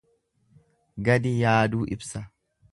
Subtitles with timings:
[1.09, 2.27] Gadi yaaduu ibsa.